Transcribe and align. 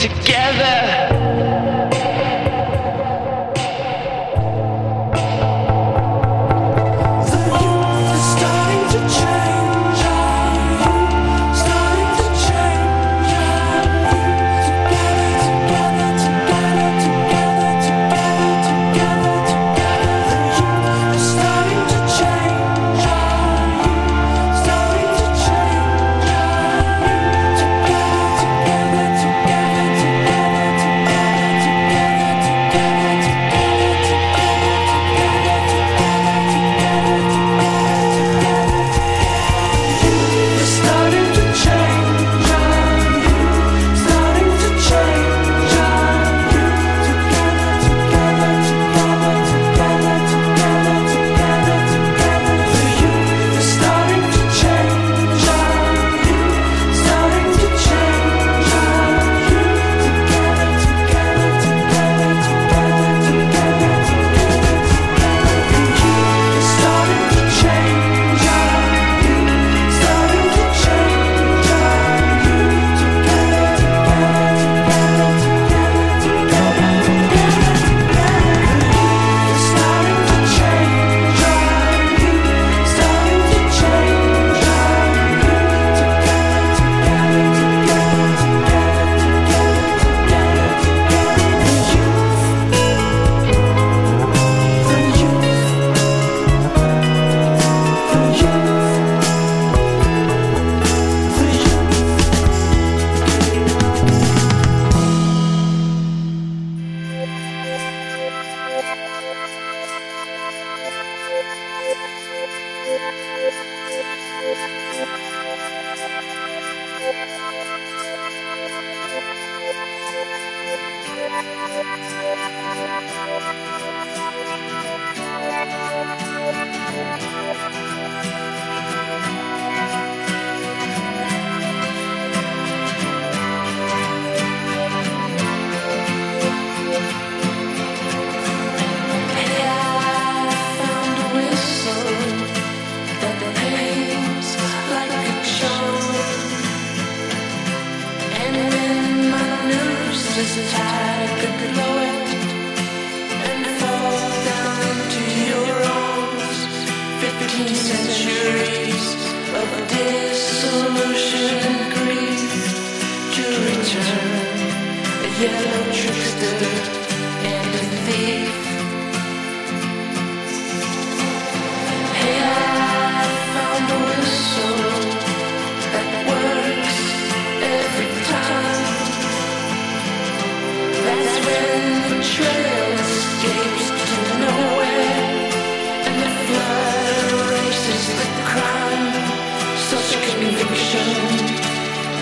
together. 0.00 0.39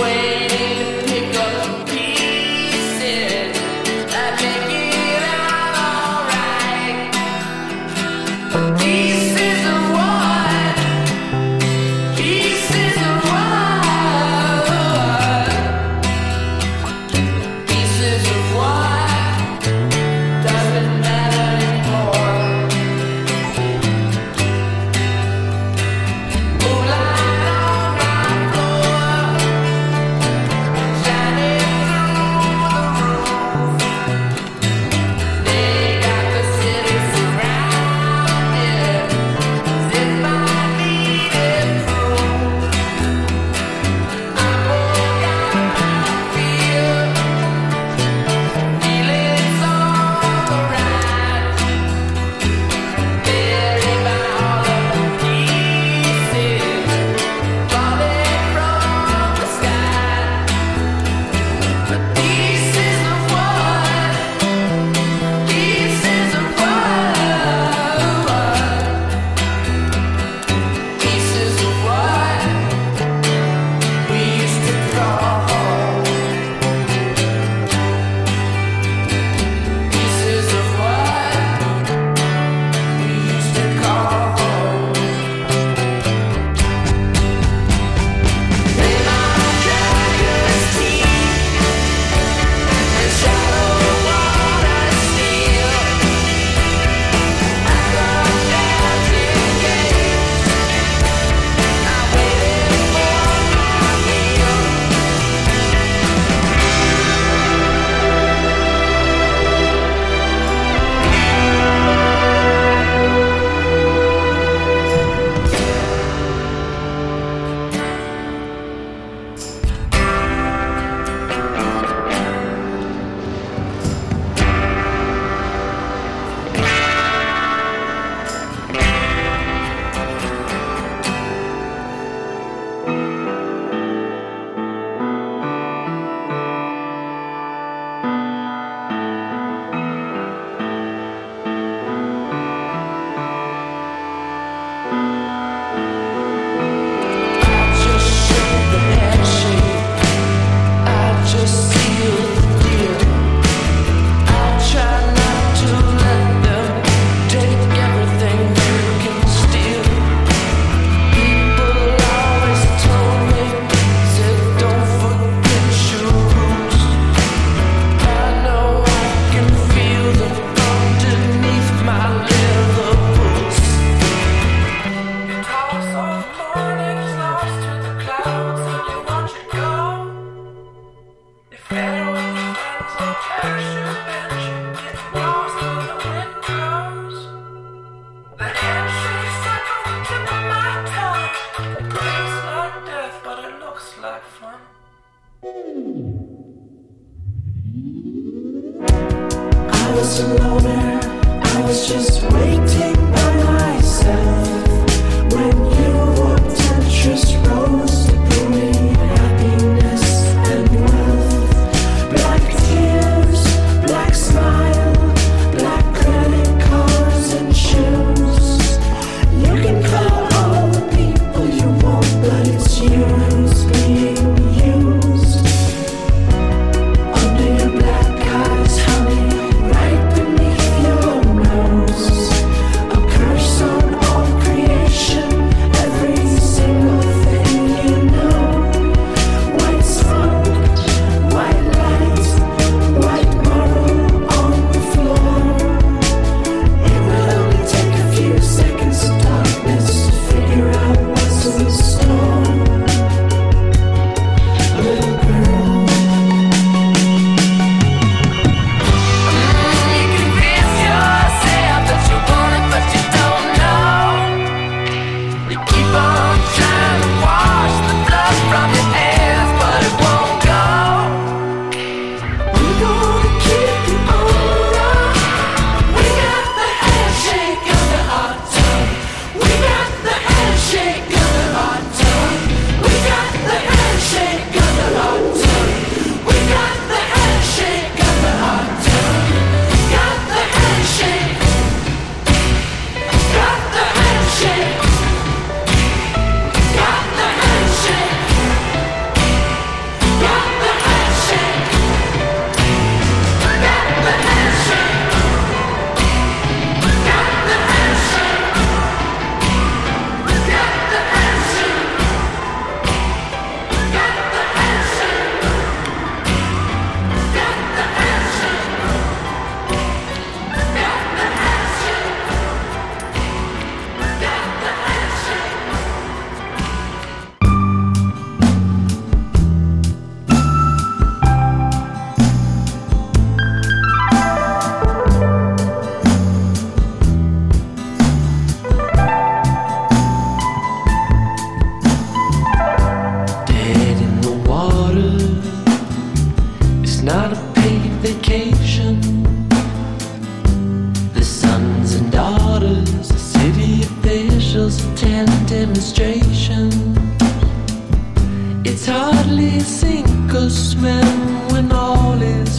fue. 0.00 0.39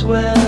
Difference 0.04 0.41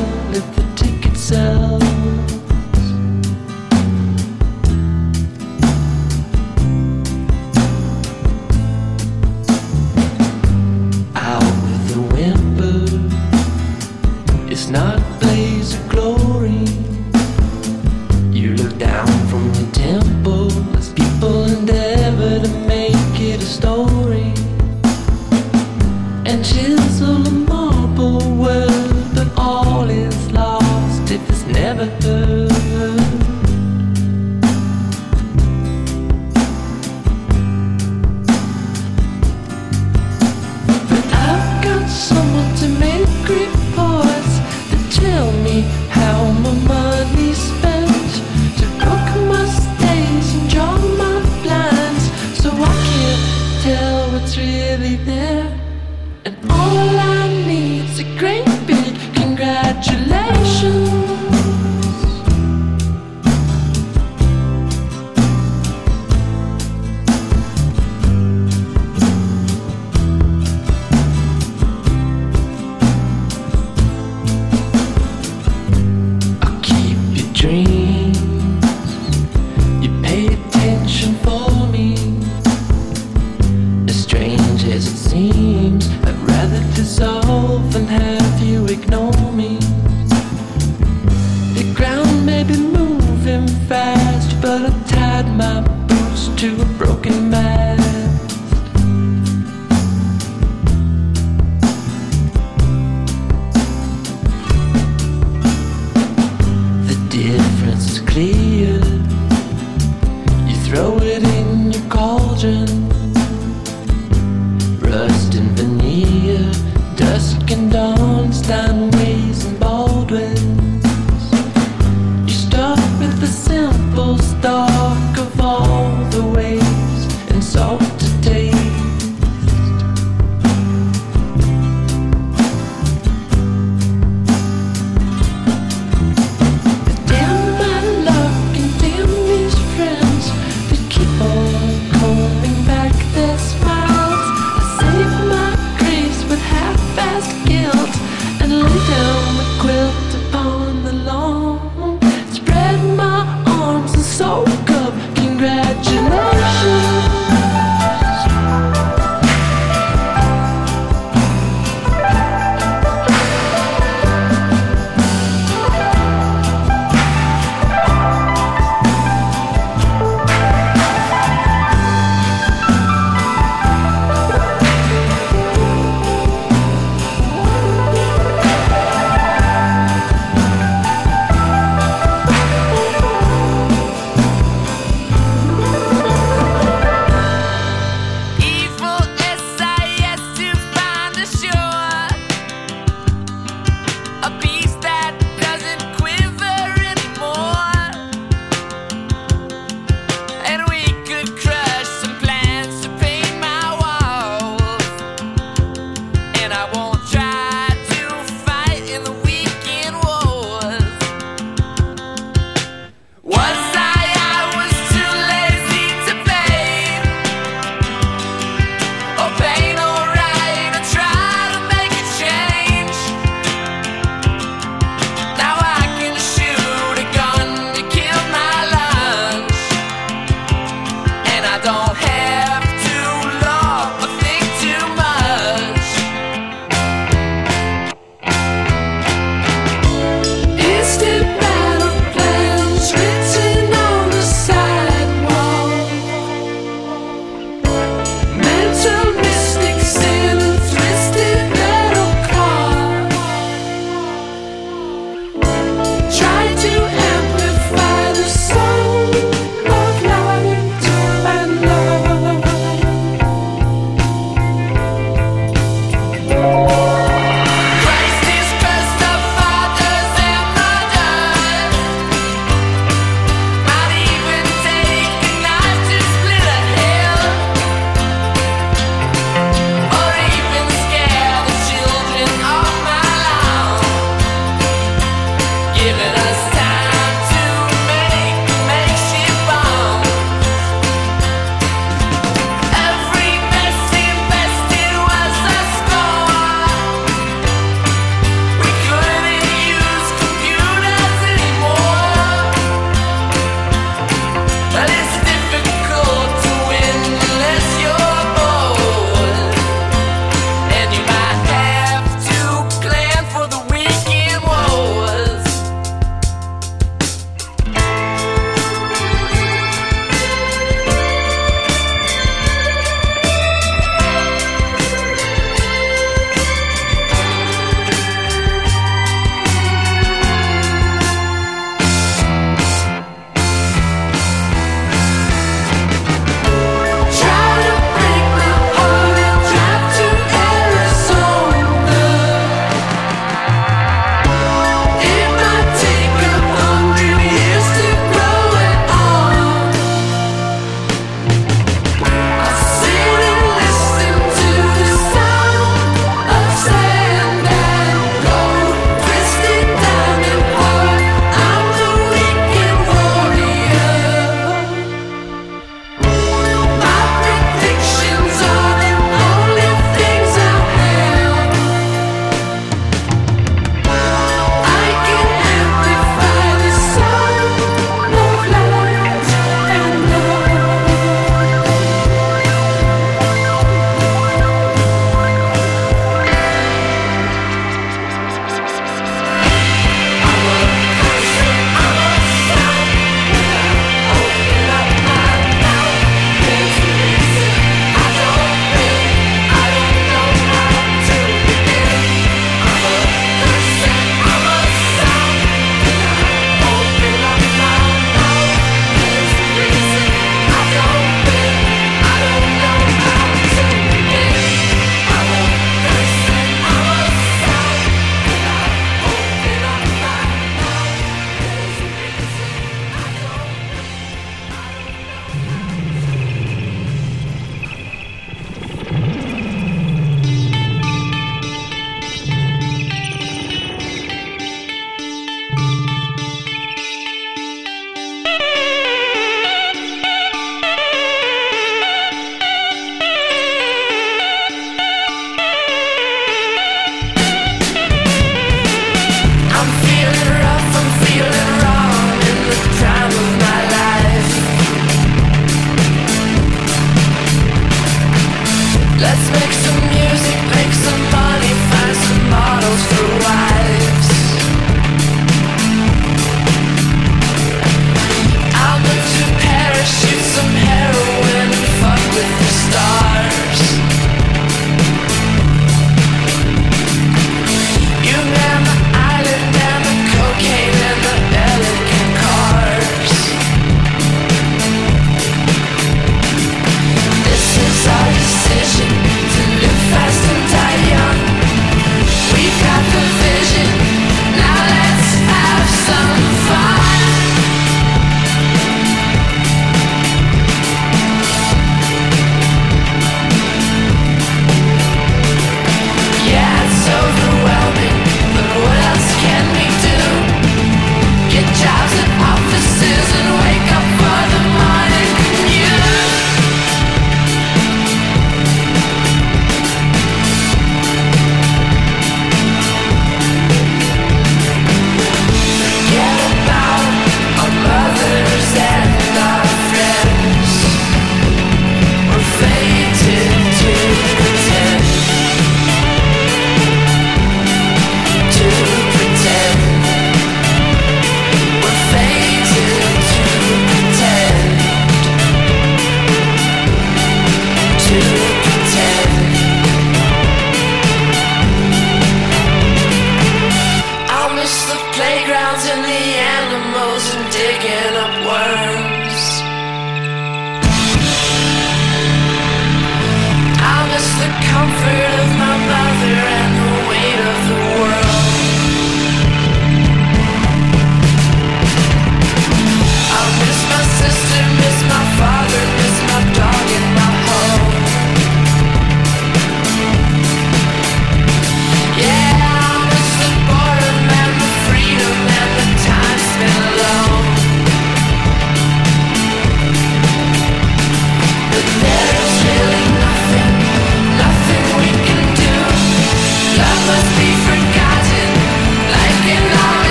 Let's 459.03 459.29
make 459.31 459.51
some 459.51 459.81
music, 459.89 460.39
make 460.55 460.73
some 460.73 460.92